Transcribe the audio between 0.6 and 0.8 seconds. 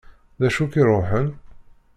i